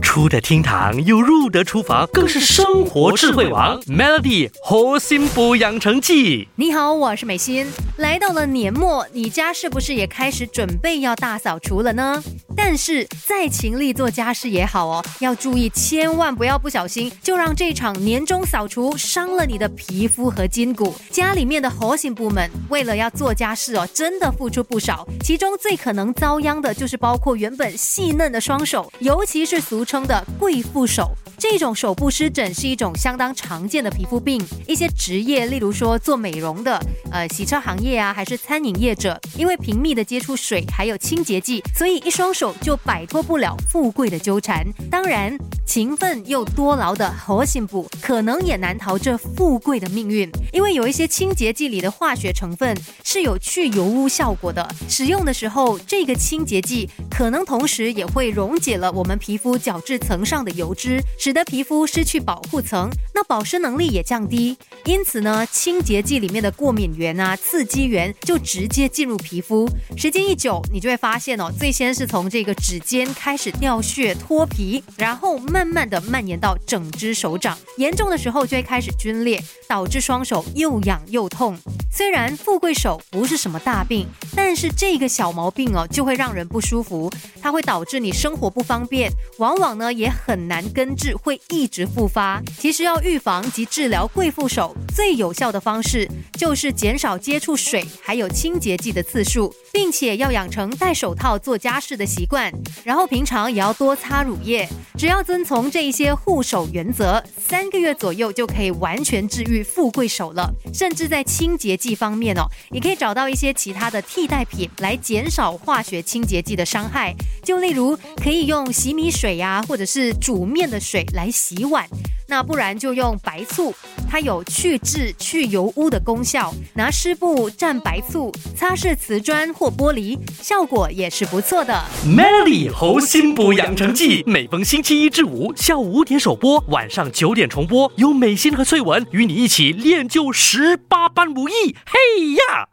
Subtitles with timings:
[0.00, 3.80] 出得厅堂又入得厨房，更是生活智慧王。
[3.82, 6.48] Melody 核心补养成记。
[6.56, 7.66] 你好，我是美心。
[8.00, 12.22] 来到了年末，你家是不是也开始准备要大扫除了呢？
[12.56, 20.94] 但是再勤力做家事也好哦，要注意，千万不要不小心就让这场年终扫除伤了你的皮肤和筋骨。
[21.10, 30.00] 家里面的核心部门为了要做家事哦，真的付出不少，其中最可能遭殃的就是包括原本细嫩的双手，尤其是俗称。
[30.00, 34.46] 的贵妇手，这种手部湿疹是一种相当常见的皮肤病。
[34.68, 36.78] 一些职业，例如说做美容的，
[37.10, 44.66] 呃，洗车行业啊，还是餐饮业者，因为频密的接触水还有清洁剂，所以一双手就摆脱不了富贵的纠缠。
[44.90, 45.34] 当然，
[45.66, 59.98] 勤奋又多劳的核心部，可能也难逃这富贵的命运，因为有一些清洁剂里的化学成分是有去油污效果的，使用的时候，这个清洁剂可能同时也会溶解了我们皮肤角质。
[60.10, 64.58] 层上的油脂，使使得皮肤失去保护层，那保湿能力也降低。
[64.84, 81.56] 因此呢，清洁剂里面的过敏源啊、刺激源就直接进入皮肤，时间一久，你就会发现哦，最先是从这个指尖开始掉屑脱皮，然后慢慢的蔓延到整只手掌，严重的时候就会开始皲裂，导致双手又痒又痛。
[81.92, 92.40] 虽然富贵手不是什么大病，但是这个小毛病哦，就会让人不舒服，它会导致你生活不方便，往往呢也很难根治，会一直复发。
[92.58, 102.52] 其实要预防及治疗贵妇手，最有效的方式就是减少接触水还有清洁剂的次数，并且要养成戴手套做家事的习惯，
[102.84, 104.68] 然后平常也要多擦乳液。
[104.96, 111.79] 只要遵从这一些护手原则，三个月左右就可以完全治愈富贵手了，甚至在清洁。
[111.80, 121.88] 剂方面哦，也可以找到一些其他的替代品来减少化学清洁剂的伤害，就例如可以用洗米水呀，或者是煮面的水来洗碗。
[122.28, 123.74] 那不然就用白醋，
[124.10, 126.52] 它有去渍、去油污的功效。
[126.74, 131.80] 拿湿布蘸白醋擦拭瓷砖或玻璃，效果也是不错的。
[132.04, 137.90] Melly 猴心补养成记，每逢星期一至五下午五点首播，晚上九点重播。
[137.94, 141.76] 有美心和翠文与你一起练就十八般武艺。
[141.86, 142.69] 嘿呀！